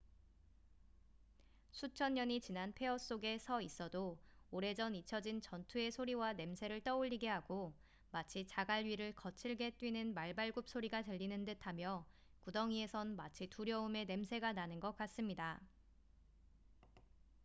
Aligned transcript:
수천 1.69 2.15
년이 2.15 2.41
지난 2.41 2.73
폐허 2.73 2.97
속에 2.97 3.37
서 3.37 3.61
있어도 3.61 4.17
오래전 4.49 4.95
잊혀진 4.95 5.41
전투의 5.41 5.91
소리와 5.91 6.33
냄새를 6.33 6.81
떠올리게 6.81 7.27
하고 7.29 7.75
마치 8.09 8.47
자갈 8.47 8.85
위를 8.85 9.13
거칠게 9.13 9.77
뛰는 9.77 10.15
말발굽 10.15 10.67
소리가 10.69 11.03
들리는 11.03 11.45
듯하며 11.45 12.03
구덩이에선 12.45 13.15
마치 13.15 13.45
두려움의 13.45 14.07
냄새가 14.07 14.53
나는 14.53 14.79
것 14.79 14.95
같습니다 14.97 15.61